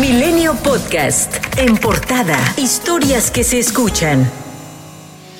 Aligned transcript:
Milenio 0.00 0.54
Podcast. 0.62 1.36
En 1.56 1.78
portada. 1.78 2.36
Historias 2.58 3.30
que 3.30 3.42
se 3.42 3.58
escuchan. 3.58 4.30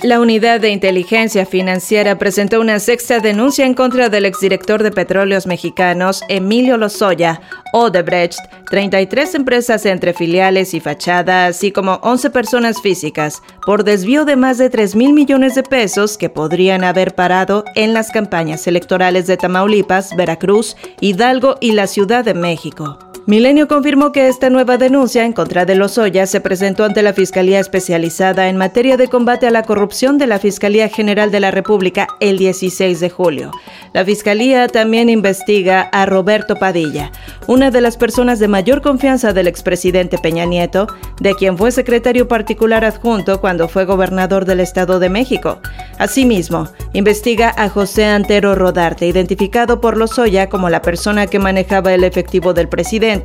La 0.02 0.18
Unidad 0.18 0.60
de 0.60 0.70
Inteligencia 0.70 1.44
Financiera 1.44 2.16
presentó 2.16 2.60
una 2.60 2.78
sexta 2.78 3.20
denuncia 3.20 3.66
en 3.66 3.74
contra 3.74 4.08
del 4.08 4.24
exdirector 4.24 4.82
de 4.82 4.92
Petróleos 4.92 5.46
Mexicanos, 5.46 6.22
Emilio 6.30 6.78
Lozoya, 6.78 7.42
Odebrecht, 7.74 8.38
33 8.70 9.34
empresas 9.34 9.84
entre 9.84 10.14
filiales 10.14 10.72
y 10.72 10.80
fachada, 10.80 11.46
así 11.46 11.70
como 11.70 12.00
11 12.02 12.30
personas 12.30 12.80
físicas, 12.80 13.42
por 13.66 13.84
desvío 13.84 14.24
de 14.24 14.36
más 14.36 14.56
de 14.56 14.70
3 14.70 14.96
mil 14.96 15.12
millones 15.12 15.54
de 15.54 15.64
pesos 15.64 16.16
que 16.16 16.30
podrían 16.30 16.82
haber 16.82 17.14
parado 17.14 17.64
en 17.74 17.92
las 17.92 18.10
campañas 18.10 18.66
electorales 18.66 19.26
de 19.26 19.36
Tamaulipas, 19.36 20.16
Veracruz, 20.16 20.76
Hidalgo 21.00 21.56
y 21.60 21.72
la 21.72 21.86
Ciudad 21.86 22.24
de 22.24 22.32
México. 22.32 23.05
Milenio 23.28 23.66
confirmó 23.66 24.12
que 24.12 24.28
esta 24.28 24.50
nueva 24.50 24.78
denuncia 24.78 25.24
en 25.24 25.32
contra 25.32 25.64
de 25.64 25.74
Lozoya 25.74 26.26
se 26.26 26.40
presentó 26.40 26.84
ante 26.84 27.02
la 27.02 27.12
Fiscalía 27.12 27.58
Especializada 27.58 28.48
en 28.48 28.56
materia 28.56 28.96
de 28.96 29.08
combate 29.08 29.48
a 29.48 29.50
la 29.50 29.64
corrupción 29.64 30.16
de 30.16 30.28
la 30.28 30.38
Fiscalía 30.38 30.88
General 30.88 31.32
de 31.32 31.40
la 31.40 31.50
República 31.50 32.06
el 32.20 32.38
16 32.38 33.00
de 33.00 33.10
julio. 33.10 33.50
La 33.92 34.04
Fiscalía 34.04 34.68
también 34.68 35.08
investiga 35.08 35.80
a 35.80 36.06
Roberto 36.06 36.54
Padilla, 36.54 37.10
una 37.48 37.72
de 37.72 37.80
las 37.80 37.96
personas 37.96 38.38
de 38.38 38.46
mayor 38.46 38.80
confianza 38.80 39.32
del 39.32 39.48
expresidente 39.48 40.18
Peña 40.18 40.44
Nieto, 40.44 40.86
de 41.20 41.34
quien 41.34 41.58
fue 41.58 41.72
secretario 41.72 42.28
particular 42.28 42.84
adjunto 42.84 43.40
cuando 43.40 43.66
fue 43.66 43.86
gobernador 43.86 44.44
del 44.44 44.60
Estado 44.60 45.00
de 45.00 45.08
México. 45.08 45.58
Asimismo, 45.98 46.68
investiga 46.92 47.52
a 47.56 47.70
José 47.70 48.04
Antero 48.04 48.54
Rodarte, 48.54 49.04
identificado 49.08 49.80
por 49.80 49.96
Lozoya 49.96 50.48
como 50.48 50.70
la 50.70 50.80
persona 50.80 51.26
que 51.26 51.40
manejaba 51.40 51.92
el 51.92 52.04
efectivo 52.04 52.54
del 52.54 52.68
presidente 52.68 53.15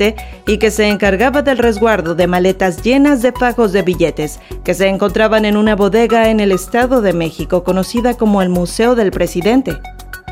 y 0.48 0.58
que 0.58 0.72
se 0.72 0.88
encargaba 0.88 1.42
del 1.42 1.58
resguardo 1.58 2.16
de 2.16 2.28
maletas 2.28 2.82
llenas 2.82 3.22
de 3.22 3.32
fajos 3.32 3.72
de 3.72 3.82
billetes 3.82 4.40
que 4.64 4.74
se 4.74 4.88
encontraban 4.88 5.46
en 5.46 5.58
una 5.58 5.76
bodega 5.76 6.30
en 6.30 6.40
el 6.40 6.52
Estado 6.52 7.02
de 7.02 7.14
México 7.14 7.64
conocida 7.64 8.14
como 8.16 8.42
el 8.42 8.50
Museo 8.50 8.96
del 8.96 9.12
Presidente. 9.12 9.78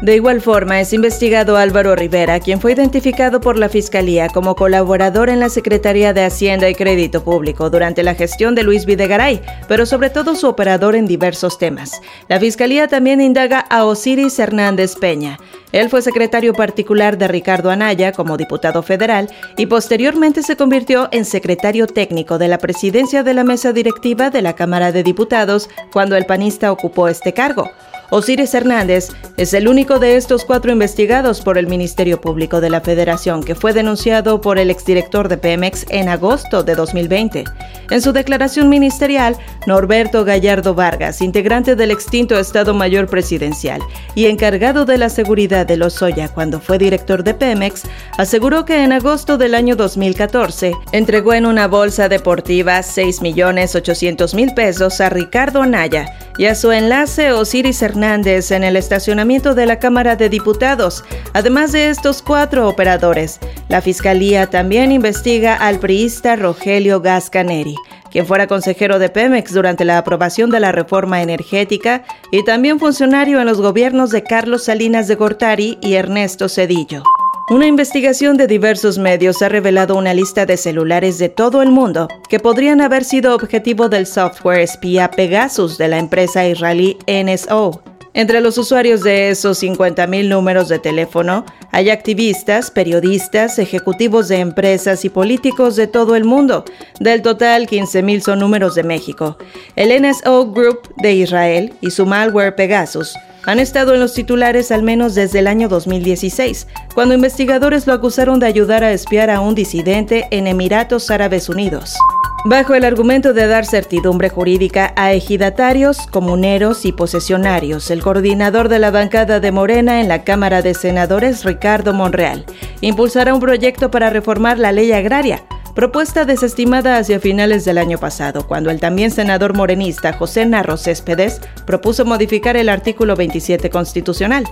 De 0.02 0.16
igual 0.16 0.40
forma, 0.40 0.80
es 0.80 0.94
investigado 0.94 1.58
Álvaro 1.58 1.94
Rivera, 1.94 2.40
quien 2.40 2.62
fue 2.62 2.72
identificado 2.72 3.42
por 3.42 3.60
la 3.60 3.68
Fiscalía 3.68 4.30
como 4.30 4.56
colaborador 4.56 5.28
en 5.30 5.42
la 5.42 5.50
Secretaría 5.50 6.14
de 6.14 6.24
Hacienda 6.24 6.70
y 6.70 6.76
Crédito 6.76 7.22
Público 7.22 7.70
durante 7.70 8.02
la 8.02 8.16
gestión 8.16 8.56
de 8.56 8.64
Luis 8.64 8.86
Videgaray, 8.86 9.42
pero 9.68 9.86
sobre 9.86 10.10
todo 10.10 10.36
su 10.36 10.48
operador 10.48 10.96
en 10.96 11.06
diversos 11.06 11.58
temas. 11.58 12.00
La 12.30 12.40
Fiscalía 12.40 12.88
también 12.88 13.20
indaga 13.20 13.60
a 13.60 13.84
Osiris 13.84 14.40
Hernández 14.40 14.96
Peña. 14.96 15.38
Él 15.74 15.90
fue 15.90 16.02
secretario 16.02 16.54
particular 16.54 17.18
de 17.18 17.28
Ricardo 17.28 17.70
Anaya 17.70 18.14
como 18.14 18.38
diputado 18.38 18.82
federal 18.84 19.30
y 19.58 19.66
posteriormente 19.66 20.44
se 20.44 20.56
convirtió 20.56 21.10
en 21.12 21.26
secretario 21.26 21.88
técnico 21.88 22.38
de 22.38 22.48
la 22.48 22.58
presidencia 22.58 23.22
de 23.24 23.34
la 23.34 23.44
mesa 23.44 23.74
directiva 23.74 24.30
de 24.30 24.44
la 24.44 24.56
Cámara 24.56 24.94
de 24.94 25.04
Diputados 25.04 25.70
cuando 25.92 26.16
el 26.16 26.26
panista 26.26 26.72
ocupó 26.72 27.10
este 27.10 27.34
cargo. 27.34 27.70
Osiris 28.12 28.56
Hernández 28.56 29.10
es 29.38 29.54
el 29.54 29.68
único 29.68 30.00
de 30.00 30.16
estos 30.16 30.44
cuatro 30.44 30.72
investigados 30.72 31.42
por 31.42 31.60
el 31.60 31.68
Ministerio 31.68 32.20
Público 32.20 32.60
de 32.60 32.72
la 32.72 32.82
Federación 32.82 33.44
que 33.44 33.54
fue 33.54 33.72
denunciado 33.72 34.42
por 34.42 34.58
el 34.58 34.72
exdirector 34.72 35.28
de 35.28 35.38
Pemex 35.38 35.86
en 35.90 36.10
agosto 36.10 36.64
de 36.64 36.74
2020. 36.74 37.44
En 37.92 38.02
su 38.02 38.12
declaración 38.12 38.68
ministerial, 38.68 39.38
Norberto 39.68 40.26
Gallardo 40.26 40.74
Vargas, 40.74 41.22
integrante 41.22 41.76
del 41.76 41.92
extinto 41.92 42.40
Estado 42.40 42.74
Mayor 42.74 43.08
Presidencial 43.08 43.82
y 44.16 44.26
encargado 44.26 44.86
de 44.86 44.98
la 44.98 45.10
seguridad 45.10 45.68
de 45.68 45.78
Lozoya 45.78 46.30
cuando 46.30 46.60
fue 46.60 46.80
director 46.80 47.24
de 47.24 47.36
Pemex, 47.36 47.84
aseguró 48.18 48.66
que 48.66 48.84
en 48.84 48.92
agosto 48.92 49.38
del 49.38 49.54
año 49.54 49.76
2014 49.76 50.74
entregó 50.94 51.36
en 51.36 51.46
una 51.46 51.68
bolsa 51.68 52.10
deportiva 52.10 52.80
6.800.000 52.80 54.56
pesos 54.56 55.00
a 55.00 55.10
Ricardo 55.10 55.64
Naya 55.68 56.08
y 56.38 56.46
a 56.46 56.56
su 56.56 56.72
enlace 56.72 57.34
Osiris 57.34 57.82
Hernández 57.82 57.99
en 58.02 58.64
el 58.64 58.78
estacionamiento 58.78 59.56
de 59.56 59.66
la 59.66 59.78
Cámara 59.78 60.16
de 60.16 60.30
Diputados. 60.30 61.04
Además 61.34 61.74
de 61.74 61.90
estos 61.90 62.22
cuatro 62.22 62.70
operadores, 62.70 63.40
la 63.68 63.82
Fiscalía 63.82 64.50
también 64.50 64.94
investiga 64.94 65.56
al 65.56 65.80
priista 65.80 66.38
Rogelio 66.38 67.02
Gascaneri, 67.02 67.76
quien 68.10 68.26
fuera 68.26 68.48
consejero 68.48 69.00
de 69.00 69.10
Pemex 69.10 69.54
durante 69.54 69.84
la 69.84 69.98
aprobación 69.98 70.50
de 70.50 70.62
la 70.62 70.72
reforma 70.72 71.22
energética 71.22 72.06
y 72.32 72.46
también 72.46 72.80
funcionario 72.80 73.42
en 73.42 73.48
los 73.48 73.60
gobiernos 73.60 74.12
de 74.12 74.24
Carlos 74.24 74.64
Salinas 74.64 75.10
de 75.10 75.16
Gortari 75.16 75.78
y 75.82 75.96
Ernesto 75.96 76.48
Cedillo. 76.48 77.04
Una 77.50 77.68
investigación 77.68 78.38
de 78.38 78.48
diversos 78.48 78.98
medios 78.98 79.42
ha 79.42 79.50
revelado 79.50 79.98
una 79.98 80.14
lista 80.14 80.46
de 80.46 80.56
celulares 80.56 81.18
de 81.18 81.30
todo 81.30 81.62
el 81.64 81.72
mundo 81.72 82.08
que 82.30 82.40
podrían 82.40 82.80
haber 82.80 83.04
sido 83.04 83.36
objetivo 83.36 83.90
del 83.90 84.06
software 84.06 84.62
espía 84.62 85.12
Pegasus 85.12 85.78
de 85.78 85.90
la 85.90 85.98
empresa 85.98 86.48
israelí 86.48 86.98
NSO. 87.08 87.82
Entre 88.14 88.42
los 88.42 88.58
usuarios 88.58 89.04
de 89.04 89.30
esos 89.30 89.62
50.000 89.62 90.28
números 90.28 90.68
de 90.68 90.80
teléfono 90.80 91.46
hay 91.72 91.92
activistas, 91.92 92.72
periodistas, 92.72 93.60
ejecutivos 93.60 94.28
de 94.28 94.40
empresas 94.40 95.06
y 95.06 95.10
políticos 95.10 95.76
de 95.76 95.86
todo 95.86 96.16
el 96.16 96.24
mundo. 96.24 96.66
Del 97.00 97.22
total, 97.22 97.68
15.000 97.68 98.22
son 98.22 98.40
números 98.40 98.74
de 98.74 98.84
México. 98.84 99.38
El 99.76 99.90
NSO 100.02 100.52
Group 100.52 100.94
de 100.98 101.14
Israel 101.14 101.74
y 101.82 101.92
su 101.92 102.08
malware 102.08 102.56
Pegasus 102.56 103.16
han 103.46 103.60
estado 103.60 103.94
en 103.94 104.00
los 104.00 104.14
titulares 104.14 104.72
al 104.72 104.84
menos 104.84 105.16
desde 105.16 105.40
el 105.40 105.48
año 105.48 105.70
2016, 105.70 106.68
cuando 106.94 107.16
investigadores 107.16 107.88
lo 107.88 107.94
acusaron 107.94 108.40
de 108.40 108.48
ayudar 108.48 108.84
a 108.84 108.92
espiar 108.92 109.30
a 109.30 109.40
un 109.40 109.56
disidente 109.56 110.28
en 110.32 110.48
Emiratos 110.48 111.10
Árabes 111.12 111.48
Unidos. 111.48 111.98
Bajo 112.46 112.74
el 112.74 112.86
argumento 112.86 113.34
de 113.34 113.48
dar 113.48 113.66
certidumbre 113.66 114.30
jurídica 114.30 114.94
a 114.96 115.12
ejidatarios, 115.12 116.08
comuneros 116.08 116.86
y 116.86 116.94
posesionarios, 116.94 117.92
el 117.92 118.02
coordinador 118.02 118.70
de 118.70 118.80
la 118.80 118.92
bancada 118.92 119.42
de 119.42 119.52
Morena 119.52 120.00
en 120.00 120.08
la 120.08 120.24
Cámara 120.24 120.62
de 120.62 120.74
Senadores, 120.74 121.44
Ricardo 121.44 121.94
Monreal, 121.94 122.46
impulsará 122.80 123.34
un 123.34 123.42
proyecto 123.42 123.92
para 123.92 124.10
reformar 124.10 124.58
la 124.58 124.72
ley 124.72 124.94
agraria 124.94 125.44
propuesta 125.80 126.26
desestimada 126.26 126.98
hacia 126.98 127.22
finales 127.22 127.64
del 127.64 127.78
año 127.78 127.98
pasado, 127.98 128.46
cuando 128.48 128.70
el 128.70 128.82
también 128.82 129.12
senador 129.12 129.56
morenista 129.56 130.12
José 130.12 130.46
Narro 130.46 130.76
Céspedes 130.76 131.40
propuso 131.66 132.04
modificar 132.04 132.58
el 132.58 132.68
artículo 132.68 133.16
27 133.16 133.70
constitucional. 133.70 134.44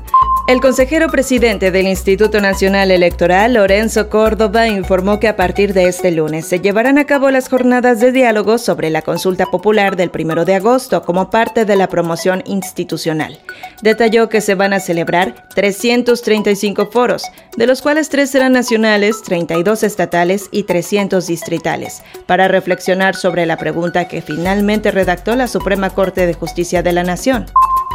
El 0.47 0.61
consejero 0.61 1.09
presidente 1.09 1.71
del 1.71 1.87
Instituto 1.87 2.39
Nacional 2.39 2.89
Electoral, 2.89 3.55
Lorenzo 3.55 4.09
Córdoba, 4.09 4.69
informó 4.69 5.19
que 5.19 5.27
a 5.27 5.35
partir 5.35 5.73
de 5.73 5.89
este 5.89 6.09
lunes 6.09 6.45
se 6.45 6.61
llevarán 6.61 6.97
a 6.97 7.03
cabo 7.03 7.29
las 7.31 7.49
jornadas 7.49 7.99
de 7.99 8.13
diálogo 8.13 8.57
sobre 8.57 8.89
la 8.89 9.01
consulta 9.01 9.47
popular 9.47 9.97
del 9.97 10.09
1 10.09 10.45
de 10.45 10.55
agosto 10.55 11.03
como 11.03 11.29
parte 11.29 11.65
de 11.65 11.75
la 11.75 11.89
promoción 11.89 12.43
institucional. 12.45 13.37
Detalló 13.81 14.29
que 14.29 14.39
se 14.39 14.55
van 14.55 14.71
a 14.71 14.79
celebrar 14.79 15.49
335 15.53 16.91
foros, 16.91 17.23
de 17.57 17.67
los 17.67 17.81
cuales 17.81 18.07
tres 18.07 18.29
serán 18.29 18.53
nacionales, 18.53 19.23
32 19.23 19.83
estatales 19.83 20.47
y 20.51 20.63
300 20.63 21.27
distritales, 21.27 22.03
para 22.25 22.47
reflexionar 22.47 23.17
sobre 23.17 23.45
la 23.45 23.57
pregunta 23.57 24.07
que 24.07 24.21
finalmente 24.21 24.91
redactó 24.91 25.35
la 25.35 25.49
Suprema 25.49 25.89
Corte 25.89 26.25
de 26.25 26.33
Justicia 26.33 26.81
de 26.83 26.93
la 26.93 27.03
Nación. 27.03 27.47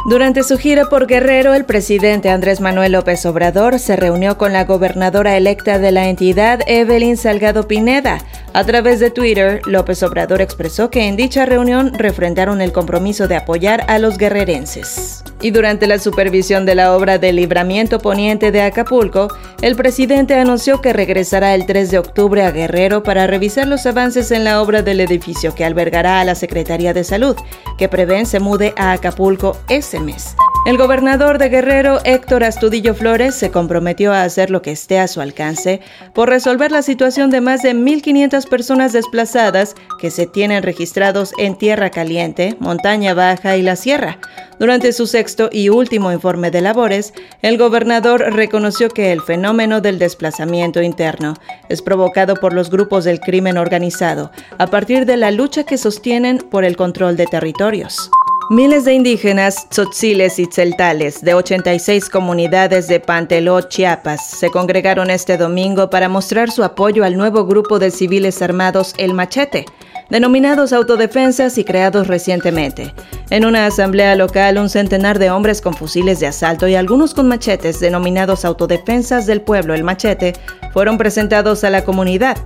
Durante 0.05 0.43
su 0.43 0.57
gira 0.57 0.89
por 0.89 1.07
Guerrero, 1.07 1.53
el 1.53 1.63
presidente 1.63 2.29
Andrés 2.29 2.59
Manuel 2.59 2.91
López 2.91 3.25
Obrador 3.25 3.79
se 3.79 3.95
reunió 3.95 4.37
con 4.37 4.51
la 4.51 4.65
gobernadora 4.65 5.37
electa 5.37 5.79
de 5.79 5.93
la 5.93 6.09
entidad, 6.09 6.59
Evelyn 6.67 7.15
Salgado 7.15 7.69
Pineda. 7.69 8.17
A 8.55 8.63
través 8.65 8.99
de 8.99 9.09
Twitter, 9.09 9.61
López 9.65 10.03
Obrador 10.03 10.39
expresó 10.39 10.91
que 10.91 11.07
en 11.07 11.15
dicha 11.15 11.43
reunión 11.43 11.91
refrendaron 11.97 12.61
el 12.61 12.71
compromiso 12.71 13.27
de 13.27 13.35
apoyar 13.35 13.83
a 13.87 13.97
los 13.97 14.19
guerrerenses. 14.19 15.23
Y 15.41 15.49
durante 15.49 15.87
la 15.87 15.97
supervisión 15.97 16.63
de 16.67 16.75
la 16.75 16.95
obra 16.95 17.17
de 17.17 17.33
libramiento 17.33 17.97
poniente 17.97 18.51
de 18.51 18.61
Acapulco, 18.61 19.27
el 19.63 19.75
presidente 19.75 20.35
anunció 20.35 20.81
que 20.81 20.93
regresará 20.93 21.55
el 21.55 21.65
3 21.65 21.89
de 21.89 21.97
octubre 21.97 22.43
a 22.43 22.51
Guerrero 22.51 23.01
para 23.01 23.25
revisar 23.25 23.67
los 23.67 23.87
avances 23.87 24.29
en 24.29 24.43
la 24.43 24.61
obra 24.61 24.83
del 24.83 24.99
edificio 24.99 25.55
que 25.55 25.65
albergará 25.65 26.21
a 26.21 26.23
la 26.23 26.35
Secretaría 26.35 26.93
de 26.93 27.03
Salud, 27.03 27.35
que 27.79 27.89
prevén 27.89 28.27
se 28.27 28.39
mude 28.39 28.75
a 28.77 28.91
Acapulco 28.91 29.57
ese 29.67 29.99
mes. 29.99 30.35
El 30.65 30.77
gobernador 30.77 31.39
de 31.39 31.49
Guerrero, 31.49 31.99
Héctor 32.05 32.45
Astudillo 32.45 32.95
Flores, 32.95 33.35
se 33.35 33.51
comprometió 33.51 34.13
a 34.13 34.23
hacer 34.23 34.49
lo 34.49 34.61
que 34.61 34.71
esté 34.71 34.97
a 34.97 35.09
su 35.09 35.19
alcance 35.19 35.81
por 36.13 36.29
resolver 36.29 36.71
la 36.71 36.81
situación 36.81 37.29
de 37.31 37.41
más 37.41 37.63
de 37.63 37.75
1.500 37.75 38.47
personas 38.47 38.93
desplazadas 38.93 39.75
que 39.99 40.09
se 40.09 40.25
tienen 40.25 40.63
registrados 40.63 41.33
en 41.37 41.57
Tierra 41.57 41.89
Caliente, 41.89 42.55
Montaña 42.59 43.13
Baja 43.13 43.57
y 43.57 43.61
la 43.61 43.75
Sierra. 43.75 44.19
Durante 44.57 44.93
su 44.93 45.05
sexto 45.05 45.49
y 45.51 45.67
último 45.67 46.13
informe 46.13 46.49
de 46.49 46.61
labores, 46.61 47.13
el 47.41 47.57
gobernador 47.57 48.21
reconoció 48.33 48.87
que 48.87 49.11
el 49.11 49.19
fenómeno 49.19 49.81
del 49.81 49.99
desplazamiento 49.99 50.81
interno 50.81 51.33
es 51.67 51.81
provocado 51.81 52.35
por 52.35 52.53
los 52.53 52.69
grupos 52.69 53.03
del 53.03 53.19
crimen 53.19 53.57
organizado, 53.57 54.31
a 54.57 54.67
partir 54.67 55.05
de 55.05 55.17
la 55.17 55.29
lucha 55.31 55.65
que 55.65 55.77
sostienen 55.77 56.37
por 56.37 56.63
el 56.63 56.77
control 56.77 57.17
de 57.17 57.25
territorios. 57.25 58.09
Miles 58.49 58.83
de 58.83 58.93
indígenas, 58.93 59.69
tzotziles 59.69 60.37
y 60.37 60.47
tzeltales 60.47 61.21
de 61.21 61.33
86 61.33 62.09
comunidades 62.09 62.89
de 62.89 62.99
Panteló, 62.99 63.61
Chiapas, 63.61 64.29
se 64.29 64.49
congregaron 64.49 65.09
este 65.09 65.37
domingo 65.37 65.89
para 65.89 66.09
mostrar 66.09 66.51
su 66.51 66.63
apoyo 66.63 67.05
al 67.05 67.17
nuevo 67.17 67.45
grupo 67.45 67.79
de 67.79 67.89
civiles 67.89 68.41
armados 68.41 68.95
El 68.97 69.13
Machete, 69.13 69.65
denominados 70.09 70.73
autodefensas 70.73 71.57
y 71.57 71.63
creados 71.63 72.07
recientemente. 72.07 72.93
En 73.29 73.45
una 73.45 73.65
asamblea 73.65 74.13
local, 74.15 74.57
un 74.57 74.69
centenar 74.69 75.19
de 75.19 75.31
hombres 75.31 75.61
con 75.61 75.73
fusiles 75.73 76.19
de 76.19 76.27
asalto 76.27 76.67
y 76.67 76.75
algunos 76.75 77.13
con 77.13 77.29
machetes, 77.29 77.79
denominados 77.79 78.43
autodefensas 78.43 79.25
del 79.25 79.41
pueblo 79.41 79.73
El 79.73 79.85
Machete, 79.85 80.33
fueron 80.73 80.97
presentados 80.97 81.63
a 81.63 81.69
la 81.69 81.85
comunidad. 81.85 82.37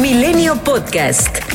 Milenio 0.00 0.56
Podcast. 0.56 1.45